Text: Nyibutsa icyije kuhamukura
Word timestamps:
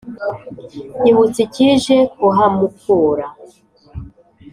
Nyibutsa 1.01 1.39
icyije 1.47 1.95
kuhamukura 2.15 3.25